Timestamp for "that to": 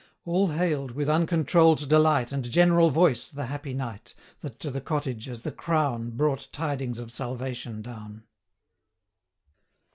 4.39-4.71